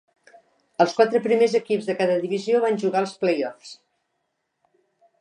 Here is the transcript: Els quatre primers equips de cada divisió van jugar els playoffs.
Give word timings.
Els 0.85 0.95
quatre 0.99 1.21
primers 1.25 1.53
equips 1.59 1.91
de 1.91 1.97
cada 2.01 2.17
divisió 2.25 2.65
van 2.65 2.81
jugar 2.87 3.05
els 3.07 3.17
playoffs. 3.25 3.79